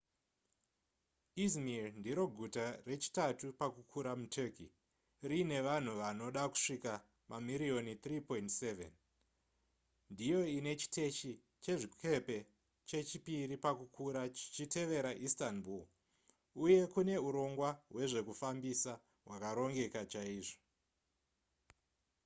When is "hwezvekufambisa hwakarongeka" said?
17.93-20.01